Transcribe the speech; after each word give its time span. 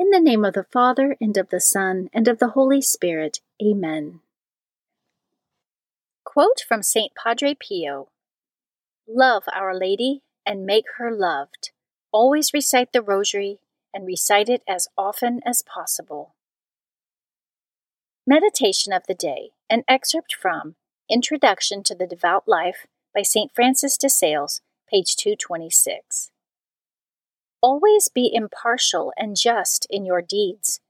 In 0.00 0.08
the 0.08 0.18
name 0.18 0.46
of 0.46 0.54
the 0.54 0.64
Father, 0.64 1.14
and 1.20 1.36
of 1.36 1.50
the 1.50 1.60
Son, 1.60 2.08
and 2.14 2.26
of 2.26 2.38
the 2.38 2.48
Holy 2.48 2.80
Spirit. 2.80 3.40
Amen. 3.62 4.20
Quote 6.24 6.64
from 6.66 6.82
St. 6.82 7.12
Padre 7.14 7.54
Pio 7.54 8.08
Love 9.06 9.42
Our 9.52 9.78
Lady 9.78 10.22
and 10.46 10.64
make 10.64 10.86
her 10.96 11.14
loved. 11.14 11.72
Always 12.12 12.54
recite 12.54 12.94
the 12.94 13.02
Rosary 13.02 13.58
and 13.92 14.06
recite 14.06 14.48
it 14.48 14.62
as 14.66 14.88
often 14.96 15.42
as 15.44 15.60
possible. 15.60 16.34
Meditation 18.26 18.94
of 18.94 19.02
the 19.06 19.12
Day, 19.12 19.50
an 19.68 19.84
excerpt 19.86 20.34
from 20.34 20.76
Introduction 21.10 21.82
to 21.82 21.94
the 21.94 22.06
Devout 22.06 22.48
Life 22.48 22.86
by 23.14 23.20
St. 23.20 23.54
Francis 23.54 23.98
de 23.98 24.08
Sales, 24.08 24.62
page 24.90 25.14
226. 25.16 26.30
Always 27.62 28.08
be 28.08 28.30
impartial 28.32 29.12
and 29.18 29.36
just 29.36 29.86
in 29.90 30.06
your 30.06 30.22
deeds. 30.22 30.80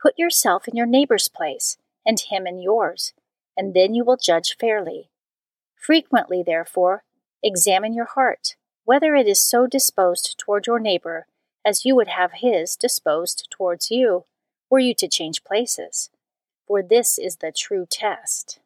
Put 0.00 0.16
yourself 0.16 0.68
in 0.68 0.76
your 0.76 0.86
neighbor's 0.86 1.28
place, 1.28 1.76
and 2.06 2.20
him 2.20 2.46
in 2.46 2.60
yours, 2.60 3.12
and 3.56 3.74
then 3.74 3.94
you 3.94 4.04
will 4.04 4.16
judge 4.16 4.56
fairly. 4.56 5.10
Frequently, 5.74 6.42
therefore, 6.44 7.02
examine 7.42 7.94
your 7.94 8.04
heart, 8.04 8.54
whether 8.84 9.16
it 9.16 9.26
is 9.26 9.40
so 9.40 9.66
disposed 9.66 10.38
toward 10.38 10.68
your 10.68 10.78
neighbor 10.78 11.26
as 11.64 11.84
you 11.84 11.96
would 11.96 12.08
have 12.08 12.32
his 12.34 12.76
disposed 12.76 13.48
towards 13.50 13.90
you, 13.90 14.24
were 14.70 14.78
you 14.78 14.94
to 14.94 15.08
change 15.08 15.42
places. 15.42 16.10
For 16.66 16.80
this 16.80 17.18
is 17.18 17.36
the 17.36 17.50
true 17.50 17.86
test. 17.90 18.60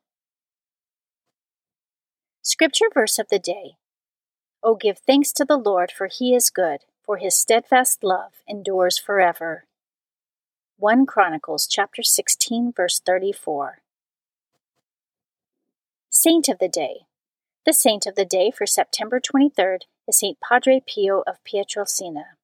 Scripture 2.42 2.90
verse 2.92 3.18
of 3.18 3.28
the 3.30 3.38
day. 3.38 3.76
O 4.62 4.74
give 4.74 4.98
thanks 4.98 5.32
to 5.32 5.46
the 5.46 5.56
Lord, 5.56 5.90
for 5.90 6.08
he 6.08 6.34
is 6.34 6.50
good 6.50 6.80
for 7.04 7.18
his 7.18 7.36
steadfast 7.36 8.02
love 8.02 8.32
endures 8.48 8.98
forever. 8.98 9.66
1 10.78 11.06
Chronicles 11.06 11.66
chapter 11.66 12.02
16 12.02 12.72
verse 12.74 13.00
34. 13.00 13.78
Saint 16.10 16.48
of 16.48 16.58
the 16.58 16.68
Day. 16.68 17.06
The 17.66 17.72
saint 17.72 18.06
of 18.06 18.14
the 18.14 18.24
day 18.24 18.50
for 18.50 18.66
September 18.66 19.20
23rd 19.20 19.82
is 20.08 20.18
Saint 20.18 20.38
Padre 20.40 20.80
Pio 20.86 21.22
of 21.26 21.42
Pietrelcina. 21.44 22.36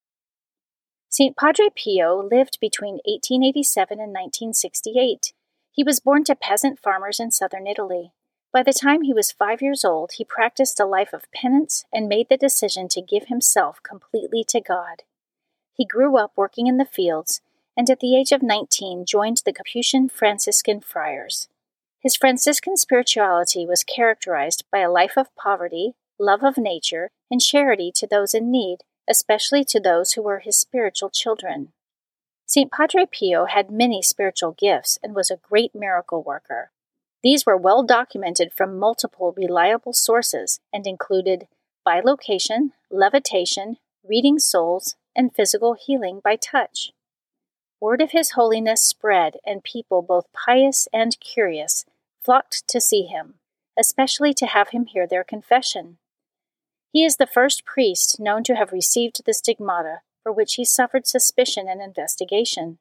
Saint 1.08 1.36
Padre 1.36 1.68
Pio 1.74 2.16
lived 2.16 2.58
between 2.60 3.00
1887 3.04 3.98
and 3.98 4.12
1968. 4.12 5.32
He 5.72 5.82
was 5.82 6.00
born 6.00 6.24
to 6.24 6.34
peasant 6.34 6.78
farmers 6.78 7.18
in 7.18 7.30
southern 7.30 7.66
Italy. 7.66 8.12
By 8.52 8.64
the 8.64 8.72
time 8.72 9.02
he 9.02 9.14
was 9.14 9.30
five 9.30 9.62
years 9.62 9.84
old, 9.84 10.12
he 10.12 10.24
practiced 10.24 10.80
a 10.80 10.84
life 10.84 11.12
of 11.12 11.30
penance 11.32 11.84
and 11.92 12.08
made 12.08 12.28
the 12.28 12.36
decision 12.36 12.88
to 12.88 13.02
give 13.02 13.26
himself 13.26 13.80
completely 13.82 14.44
to 14.48 14.60
God. 14.60 15.02
He 15.72 15.84
grew 15.84 16.16
up 16.16 16.32
working 16.36 16.66
in 16.66 16.76
the 16.76 16.84
fields 16.84 17.40
and 17.76 17.88
at 17.88 18.00
the 18.00 18.16
age 18.16 18.32
of 18.32 18.42
19 18.42 19.06
joined 19.06 19.42
the 19.44 19.52
Capuchin 19.52 20.08
Franciscan 20.08 20.80
friars. 20.80 21.48
His 22.00 22.16
Franciscan 22.16 22.76
spirituality 22.76 23.66
was 23.66 23.84
characterized 23.84 24.64
by 24.72 24.80
a 24.80 24.90
life 24.90 25.16
of 25.16 25.34
poverty, 25.36 25.94
love 26.18 26.42
of 26.42 26.58
nature, 26.58 27.10
and 27.30 27.40
charity 27.40 27.92
to 27.94 28.06
those 28.06 28.34
in 28.34 28.50
need, 28.50 28.78
especially 29.08 29.64
to 29.64 29.80
those 29.80 30.12
who 30.12 30.22
were 30.22 30.40
his 30.40 30.58
spiritual 30.58 31.10
children. 31.10 31.72
St. 32.46 32.70
Padre 32.72 33.06
Pio 33.06 33.44
had 33.44 33.70
many 33.70 34.02
spiritual 34.02 34.52
gifts 34.52 34.98
and 35.02 35.14
was 35.14 35.30
a 35.30 35.40
great 35.48 35.74
miracle 35.74 36.22
worker. 36.22 36.72
These 37.22 37.44
were 37.44 37.56
well 37.56 37.82
documented 37.82 38.52
from 38.52 38.78
multiple 38.78 39.32
reliable 39.36 39.92
sources 39.92 40.60
and 40.72 40.86
included 40.86 41.48
bilocation, 41.86 42.72
levitation, 42.90 43.76
reading 44.02 44.38
souls, 44.38 44.96
and 45.14 45.34
physical 45.34 45.74
healing 45.74 46.20
by 46.22 46.36
touch. 46.36 46.92
Word 47.80 48.00
of 48.00 48.12
his 48.12 48.32
holiness 48.32 48.82
spread, 48.82 49.36
and 49.44 49.64
people, 49.64 50.02
both 50.02 50.32
pious 50.32 50.88
and 50.92 51.18
curious, 51.20 51.84
flocked 52.22 52.66
to 52.68 52.80
see 52.80 53.02
him, 53.02 53.34
especially 53.78 54.34
to 54.34 54.46
have 54.46 54.70
him 54.70 54.86
hear 54.86 55.06
their 55.06 55.24
confession. 55.24 55.98
He 56.92 57.04
is 57.04 57.16
the 57.16 57.26
first 57.26 57.64
priest 57.64 58.18
known 58.18 58.44
to 58.44 58.54
have 58.54 58.72
received 58.72 59.24
the 59.24 59.34
stigmata 59.34 60.00
for 60.22 60.32
which 60.32 60.54
he 60.54 60.64
suffered 60.64 61.06
suspicion 61.06 61.66
and 61.68 61.80
investigation. 61.80 62.78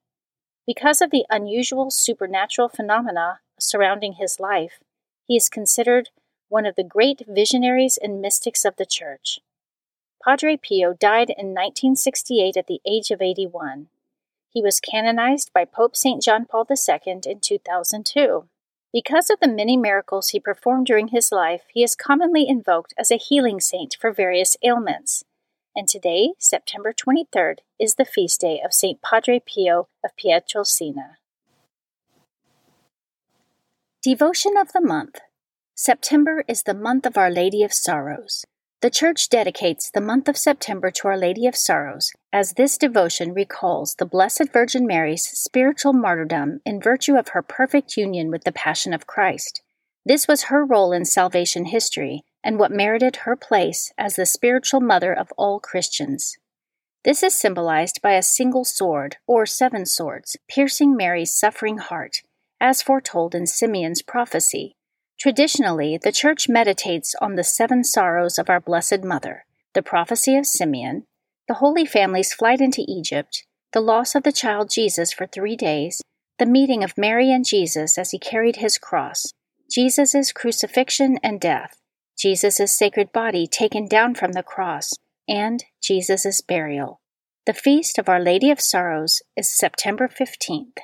Because 0.66 1.01
of 1.01 1.11
the 1.11 1.25
unusual 1.29 1.89
supernatural 1.89 2.69
phenomena 2.69 3.39
surrounding 3.59 4.13
his 4.13 4.39
life, 4.39 4.79
he 5.25 5.35
is 5.35 5.50
considered 5.50 6.09
one 6.47 6.65
of 6.65 6.75
the 6.75 6.83
great 6.83 7.21
visionaries 7.27 7.97
and 8.01 8.21
mystics 8.21 8.65
of 8.65 8.75
the 8.77 8.85
Church. 8.85 9.39
Padre 10.23 10.57
Pio 10.57 10.94
died 10.94 11.29
in 11.29 11.53
1968 11.53 12.57
at 12.57 12.67
the 12.67 12.81
age 12.85 13.11
of 13.11 13.21
81. 13.21 13.88
He 14.50 14.61
was 14.61 14.79
canonized 14.79 15.51
by 15.53 15.63
Pope 15.65 15.95
St. 15.95 16.21
John 16.21 16.45
Paul 16.45 16.65
II 16.69 17.21
in 17.25 17.39
2002. 17.39 18.50
Because 18.91 19.29
of 19.29 19.39
the 19.39 19.47
many 19.47 19.77
miracles 19.77 20.29
he 20.29 20.39
performed 20.39 20.88
during 20.88 21.09
his 21.09 21.31
life, 21.31 21.62
he 21.71 21.83
is 21.83 21.95
commonly 21.95 22.47
invoked 22.47 22.94
as 22.97 23.12
a 23.12 23.17
healing 23.17 23.59
saint 23.59 23.95
for 24.01 24.12
various 24.12 24.57
ailments. 24.63 25.23
And 25.75 25.88
today, 25.88 26.33
September 26.39 26.91
23rd, 26.91 27.59
is 27.79 27.95
the 27.95 28.05
feast 28.05 28.41
day 28.41 28.59
of 28.65 28.73
St. 28.73 29.00
Padre 29.01 29.39
Pio 29.39 29.88
of 30.03 30.12
Pietrelcina. 30.17 31.17
Devotion 34.01 34.56
of 34.56 34.72
the 34.72 34.80
Month 34.80 35.19
September 35.75 36.46
is 36.48 36.63
the 36.63 36.74
month 36.74 37.06
of 37.06 37.18
Our 37.18 37.30
Lady 37.30 37.63
of 37.63 37.74
Sorrows. 37.74 38.46
The 38.80 38.90
Church 38.90 39.28
dedicates 39.28 39.92
the 39.92 40.00
month 40.00 40.30
of 40.30 40.38
September 40.38 40.90
to 40.90 41.10
Our 41.10 41.18
Lady 41.18 41.46
of 41.48 41.57
Sorrows, 41.57 42.13
as 42.31 42.54
this 42.54 42.78
devotion 42.78 43.34
recalls 43.34 43.96
the 43.96 44.06
Blessed 44.06 44.54
Virgin 44.54 44.88
Mary's 44.88 45.25
spiritual 45.25 45.92
martyrdom 45.92 46.62
in 46.66 46.80
virtue 46.80 47.18
of 47.18 47.30
her 47.30 47.42
perfect 47.42 47.98
union 47.98 48.31
with 48.31 48.46
the 48.46 48.54
Passion 48.54 48.94
of 48.94 49.06
Christ. 49.06 49.62
This 50.06 50.30
was 50.30 50.44
her 50.44 50.63
role 50.63 50.94
in 50.94 51.04
salvation 51.04 51.66
history 51.66 52.24
and 52.42 52.57
what 52.57 52.72
merited 52.72 53.18
her 53.25 53.36
place 53.36 53.92
as 53.98 54.16
the 54.16 54.25
spiritual 54.25 54.80
mother 54.80 55.12
of 55.13 55.34
all 55.38 55.60
Christians. 55.60 56.38
This 57.04 57.22
is 57.22 57.34
symbolized 57.34 58.01
by 58.01 58.13
a 58.13 58.24
single 58.24 58.63
sword, 58.63 59.18
or 59.28 59.46
seven 59.46 59.86
swords, 59.86 60.38
piercing 60.50 60.96
Mary's 60.96 61.34
suffering 61.34 61.80
heart, 61.80 62.22
as 62.61 62.81
foretold 62.81 63.33
in 63.33 63.47
Simeon's 63.47 64.01
prophecy. 64.01 64.75
Traditionally, 65.19 66.00
the 66.01 66.11
Church 66.11 66.47
meditates 66.47 67.15
on 67.21 67.35
the 67.35 67.44
seven 67.44 67.83
sorrows 67.83 68.38
of 68.38 68.50
our 68.50 68.59
Blessed 68.59 69.03
Mother, 69.03 69.45
the 69.73 69.81
prophecy 69.81 70.35
of 70.35 70.45
Simeon, 70.45 71.06
the 71.47 71.56
Holy 71.56 71.85
Family's 71.85 72.33
flight 72.33 72.61
into 72.61 72.85
Egypt, 72.88 73.45
the 73.73 73.81
loss 73.81 74.15
of 74.15 74.23
the 74.23 74.31
child 74.31 74.69
Jesus 74.69 75.11
for 75.11 75.27
three 75.27 75.56
days, 75.56 76.01
the 76.38 76.45
meeting 76.45 76.83
of 76.83 76.97
Mary 76.97 77.31
and 77.31 77.45
Jesus 77.45 77.97
as 77.97 78.11
he 78.11 78.19
carried 78.19 78.57
his 78.57 78.77
cross, 78.77 79.33
Jesus' 79.69 80.31
crucifixion 80.31 81.17
and 81.21 81.39
death, 81.39 81.79
Jesus' 82.17 82.77
sacred 82.77 83.12
body 83.12 83.45
taken 83.45 83.88
down 83.88 84.15
from 84.15 84.31
the 84.31 84.44
cross, 84.44 84.94
and 85.27 85.63
Jesus' 85.81 86.41
burial. 86.41 87.01
The 87.45 87.53
feast 87.53 87.97
of 87.97 88.09
Our 88.09 88.19
Lady 88.19 88.51
of 88.51 88.62
Sorrows 88.62 89.21
is 89.35 89.55
September 89.55 90.07
15th. 90.07 90.77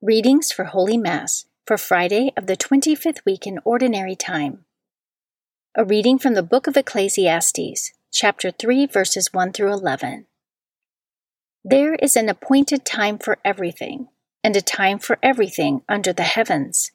Readings 0.00 0.52
for 0.52 0.62
Holy 0.62 0.96
Mass 0.96 1.46
for 1.66 1.76
Friday 1.76 2.32
of 2.36 2.46
the 2.46 2.56
25th 2.56 3.24
week 3.26 3.48
in 3.48 3.58
Ordinary 3.64 4.14
Time. 4.14 4.64
A 5.76 5.84
reading 5.84 6.20
from 6.20 6.34
the 6.34 6.42
book 6.44 6.68
of 6.68 6.76
Ecclesiastes, 6.76 7.90
chapter 8.12 8.52
3, 8.52 8.86
verses 8.86 9.32
1 9.32 9.52
through 9.52 9.72
11. 9.72 10.26
There 11.64 11.96
is 11.96 12.14
an 12.14 12.28
appointed 12.28 12.84
time 12.84 13.18
for 13.18 13.38
everything, 13.44 14.06
and 14.44 14.54
a 14.54 14.60
time 14.60 15.00
for 15.00 15.18
everything 15.20 15.82
under 15.88 16.12
the 16.12 16.22
heavens 16.22 16.92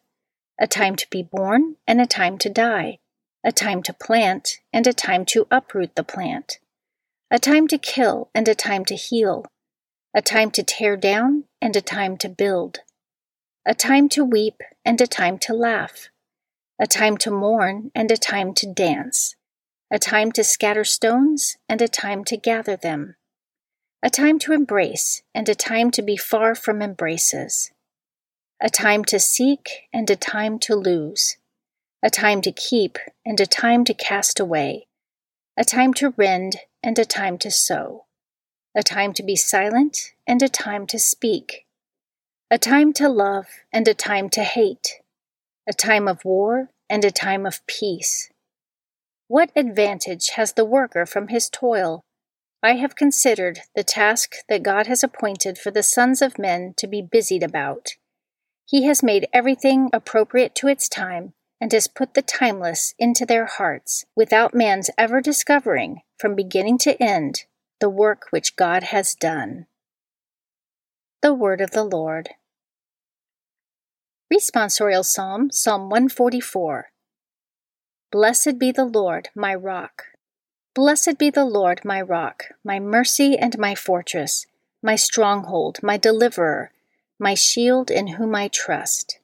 a 0.57 0.65
time 0.65 0.95
to 0.95 1.09
be 1.09 1.23
born 1.23 1.75
and 1.85 1.99
a 1.99 2.05
time 2.05 2.37
to 2.37 2.49
die, 2.49 2.99
a 3.43 3.51
time 3.51 3.83
to 3.83 3.91
plant 3.91 4.59
and 4.71 4.87
a 4.87 4.93
time 4.93 5.25
to 5.25 5.45
uproot 5.51 5.97
the 5.97 6.05
plant, 6.05 6.59
a 7.29 7.37
time 7.37 7.67
to 7.67 7.77
kill 7.77 8.29
and 8.33 8.47
a 8.47 8.55
time 8.55 8.85
to 8.85 8.95
heal, 8.95 9.45
a 10.15 10.21
time 10.21 10.49
to 10.51 10.63
tear 10.63 10.95
down 10.95 11.43
and 11.61 11.75
a 11.75 11.81
time 11.81 12.15
to 12.15 12.29
build, 12.29 12.79
a 13.65 13.73
time 13.73 14.09
to 14.09 14.25
weep 14.25 14.61
and 14.83 14.99
a 14.99 15.07
time 15.07 15.37
to 15.37 15.53
laugh, 15.53 16.09
a 16.79 16.85
time 16.85 17.15
to 17.15 17.31
mourn 17.31 17.91
and 17.95 18.11
a 18.11 18.17
time 18.17 18.53
to 18.53 18.71
dance, 18.71 19.35
a 19.89 19.97
time 19.97 20.33
to 20.33 20.43
scatter 20.43 20.83
stones 20.83 21.55
and 21.69 21.81
a 21.81 21.87
time 21.87 22.25
to 22.25 22.35
gather 22.35 22.75
them, 22.75 23.15
a 24.01 24.09
time 24.09 24.37
to 24.37 24.51
embrace 24.51 25.21
and 25.33 25.47
a 25.47 25.55
time 25.55 25.91
to 25.91 26.01
be 26.01 26.17
far 26.17 26.55
from 26.55 26.81
embraces, 26.81 27.71
a 28.61 28.69
time 28.69 29.05
to 29.05 29.17
seek 29.17 29.87
and 29.93 30.09
a 30.09 30.15
time 30.17 30.59
to 30.59 30.75
lose, 30.75 31.37
a 32.03 32.09
time 32.09 32.41
to 32.41 32.51
keep 32.51 32.97
and 33.25 33.39
a 33.39 33.45
time 33.45 33.85
to 33.85 33.93
cast 33.93 34.41
away, 34.41 34.87
a 35.55 35.63
time 35.63 35.93
to 35.93 36.13
rend 36.17 36.57
and 36.83 36.99
a 36.99 37.05
time 37.05 37.37
to 37.37 37.49
sew, 37.49 38.03
a 38.75 38.83
time 38.83 39.13
to 39.13 39.23
be 39.23 39.37
silent 39.37 40.11
and 40.27 40.41
a 40.41 40.49
time 40.49 40.85
to 40.85 40.99
speak, 40.99 41.65
a 42.53 42.57
time 42.59 42.93
to 42.93 43.09
love 43.09 43.47
and 43.71 43.87
a 43.87 43.95
time 43.95 44.29
to 44.29 44.43
hate, 44.43 45.01
a 45.67 45.73
time 45.73 46.07
of 46.07 46.23
war 46.23 46.69
and 46.87 47.03
a 47.03 47.09
time 47.09 47.47
of 47.47 47.65
peace. 47.65 48.29
What 49.27 49.49
advantage 49.55 50.29
has 50.35 50.53
the 50.53 50.63
worker 50.63 51.07
from 51.07 51.29
his 51.29 51.49
toil? 51.49 52.03
I 52.61 52.73
have 52.73 52.95
considered 52.95 53.61
the 53.75 53.83
task 53.83 54.35
that 54.49 54.61
God 54.61 54.85
has 54.85 55.03
appointed 55.03 55.57
for 55.57 55.71
the 55.71 55.81
sons 55.81 56.21
of 56.21 56.37
men 56.37 56.75
to 56.77 56.85
be 56.85 57.01
busied 57.01 57.41
about. 57.41 57.95
He 58.67 58.83
has 58.83 59.01
made 59.01 59.27
everything 59.33 59.89
appropriate 59.91 60.53
to 60.57 60.67
its 60.67 60.87
time 60.87 61.33
and 61.59 61.71
has 61.71 61.87
put 61.87 62.13
the 62.13 62.21
timeless 62.21 62.93
into 62.99 63.25
their 63.25 63.47
hearts 63.47 64.05
without 64.15 64.53
man's 64.53 64.91
ever 64.95 65.21
discovering, 65.21 66.01
from 66.19 66.35
beginning 66.35 66.77
to 66.77 67.01
end, 67.01 67.45
the 67.79 67.89
work 67.89 68.27
which 68.29 68.55
God 68.55 68.83
has 68.83 69.15
done. 69.15 69.65
The 71.23 71.33
Word 71.33 71.59
of 71.59 71.71
the 71.71 71.83
Lord. 71.83 72.29
Responsorial 74.31 75.03
Psalm, 75.03 75.51
Psalm 75.51 75.89
144. 75.89 76.91
Blessed 78.11 78.57
be 78.57 78.71
the 78.71 78.85
Lord, 78.85 79.29
my 79.35 79.53
rock. 79.53 80.05
Blessed 80.73 81.19
be 81.19 81.29
the 81.29 81.45
Lord, 81.45 81.81
my 81.83 82.01
rock, 82.01 82.45
my 82.63 82.79
mercy 82.79 83.37
and 83.37 83.57
my 83.59 83.75
fortress, 83.75 84.47
my 84.81 84.95
stronghold, 84.95 85.79
my 85.83 85.97
deliverer, 85.97 86.71
my 87.19 87.35
shield 87.35 87.91
in 87.91 88.07
whom 88.07 88.33
I 88.33 88.47
trust. 88.47 89.19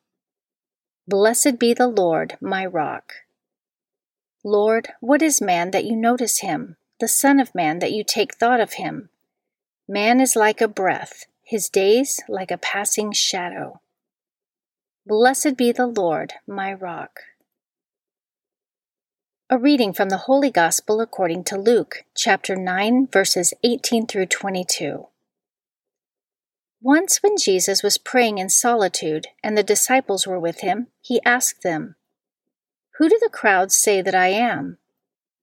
Blessed 1.07 1.57
be 1.57 1.74
the 1.74 1.88
Lord, 1.88 2.38
my 2.42 2.66
rock. 2.66 3.13
Lord, 4.44 4.90
what 5.00 5.22
is 5.22 5.42
man 5.42 5.72
that 5.72 5.86
you 5.86 5.96
notice 5.96 6.40
him, 6.40 6.75
the 7.00 7.07
Son 7.07 7.40
of 7.40 7.56
Man 7.56 7.80
that 7.80 7.94
you 7.94 8.04
take 8.04 8.36
thought 8.36 8.60
of 8.60 8.74
him? 8.74 9.10
Man 9.88 10.19
is 10.19 10.36
like 10.36 10.62
a 10.62 10.68
breath, 10.68 11.25
his 11.44 11.68
days 11.69 12.19
like 12.30 12.51
a 12.51 12.57
passing 12.57 13.12
shadow. 13.12 13.81
Blessed 15.09 15.57
be 15.57 15.71
the 15.71 15.88
Lord, 15.88 16.33
my 16.45 16.71
rock. 16.71 17.21
A 19.50 19.57
reading 19.57 19.91
from 19.91 20.09
the 20.09 20.25
Holy 20.29 20.51
Gospel 20.51 21.01
according 21.01 21.45
to 21.45 21.57
Luke, 21.57 22.03
chapter 22.15 22.56
9, 22.56 23.07
verses 23.11 23.51
18 23.63 24.06
through 24.06 24.27
22. 24.27 25.07
Once, 26.79 27.23
when 27.23 27.38
Jesus 27.38 27.81
was 27.81 27.97
praying 27.97 28.38
in 28.38 28.50
solitude 28.50 29.25
and 29.44 29.57
the 29.57 29.63
disciples 29.63 30.27
were 30.27 30.39
with 30.39 30.59
him, 30.59 30.89
he 31.01 31.19
asked 31.25 31.63
them, 31.63 31.95
Who 33.00 33.09
do 33.09 33.17
the 33.19 33.31
crowds 33.33 33.75
say 33.75 34.03
that 34.03 34.13
I 34.13 34.27
am? 34.27 34.77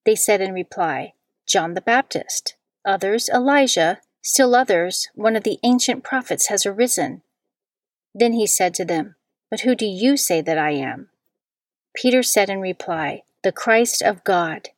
They 0.04 0.14
said 0.14 0.40
in 0.40 0.52
reply, 0.52 1.14
John 1.44 1.74
the 1.74 1.80
Baptist, 1.80 2.54
others 2.84 3.28
Elijah, 3.28 3.98
still 4.22 4.54
others, 4.54 5.08
one 5.16 5.34
of 5.34 5.42
the 5.42 5.58
ancient 5.64 6.04
prophets 6.04 6.46
has 6.46 6.64
arisen. 6.66 7.22
Then 8.14 8.32
he 8.32 8.46
said 8.46 8.72
to 8.74 8.84
them, 8.84 9.16
but 9.56 9.62
who 9.62 9.74
do 9.74 9.86
you 9.86 10.18
say 10.18 10.42
that 10.42 10.58
I 10.58 10.72
am? 10.72 11.08
Peter 11.94 12.22
said 12.22 12.50
in 12.50 12.60
reply, 12.60 13.22
The 13.42 13.52
Christ 13.52 14.02
of 14.02 14.22
God. 14.22 14.68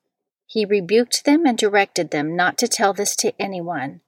He 0.46 0.64
rebuked 0.64 1.24
them 1.24 1.44
and 1.46 1.58
directed 1.58 2.12
them 2.12 2.36
not 2.36 2.56
to 2.58 2.68
tell 2.68 2.92
this 2.92 3.16
to 3.16 3.32
anyone. 3.42 4.02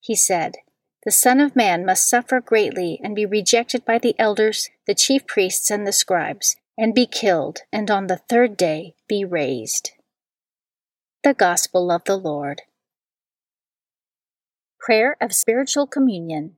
He 0.00 0.16
said, 0.16 0.56
The 1.04 1.12
Son 1.12 1.40
of 1.40 1.54
Man 1.54 1.86
must 1.86 2.10
suffer 2.10 2.40
greatly 2.40 3.00
and 3.00 3.14
be 3.14 3.26
rejected 3.26 3.84
by 3.84 3.98
the 3.98 4.16
elders, 4.18 4.68
the 4.88 4.94
chief 4.96 5.24
priests, 5.24 5.70
and 5.70 5.86
the 5.86 5.92
scribes, 5.92 6.56
and 6.76 6.96
be 6.96 7.06
killed, 7.06 7.60
and 7.72 7.88
on 7.88 8.08
the 8.08 8.20
third 8.28 8.56
day 8.56 8.96
be 9.06 9.24
raised. 9.24 9.92
The 11.22 11.32
Gospel 11.32 11.92
of 11.92 12.02
the 12.06 12.16
Lord. 12.16 12.62
Prayer 14.80 15.16
of 15.20 15.32
Spiritual 15.32 15.86
Communion. 15.86 16.57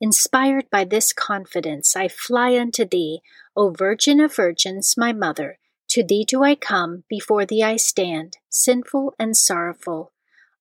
Inspired 0.00 0.70
by 0.70 0.84
this 0.84 1.12
confidence, 1.12 1.96
I 1.96 2.06
fly 2.06 2.56
unto 2.56 2.84
thee, 2.84 3.20
O 3.56 3.70
Virgin 3.70 4.20
of 4.20 4.34
Virgins, 4.34 4.94
my 4.96 5.12
Mother. 5.12 5.58
To 5.90 6.04
thee 6.04 6.24
do 6.24 6.44
I 6.44 6.54
come, 6.54 7.04
before 7.08 7.44
thee 7.44 7.62
I 7.64 7.76
stand, 7.76 8.36
sinful 8.48 9.14
and 9.18 9.36
sorrowful. 9.36 10.12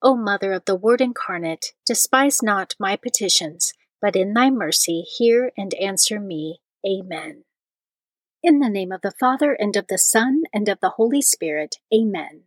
O 0.01 0.15
Mother 0.15 0.53
of 0.53 0.65
the 0.65 0.75
Word 0.75 1.01
incarnate, 1.01 1.73
despise 1.85 2.41
not 2.41 2.75
my 2.79 2.95
petitions, 2.95 3.73
but 4.01 4.15
in 4.15 4.33
thy 4.33 4.49
mercy 4.49 5.01
hear 5.01 5.51
and 5.55 5.73
answer 5.75 6.19
me. 6.19 6.61
Amen. 6.85 7.43
In 8.41 8.59
the 8.59 8.69
name 8.69 8.91
of 8.91 9.01
the 9.01 9.13
Father, 9.19 9.53
and 9.53 9.75
of 9.75 9.87
the 9.87 9.97
Son, 9.97 10.43
and 10.53 10.69
of 10.69 10.79
the 10.79 10.91
Holy 10.91 11.21
Spirit. 11.21 11.77
Amen. 11.93 12.43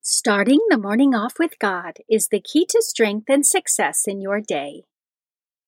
Starting 0.00 0.60
the 0.68 0.78
morning 0.78 1.14
off 1.14 1.38
with 1.38 1.58
God 1.58 1.98
is 2.08 2.28
the 2.28 2.40
key 2.40 2.64
to 2.66 2.80
strength 2.82 3.28
and 3.28 3.44
success 3.44 4.06
in 4.06 4.20
your 4.20 4.40
day. 4.40 4.84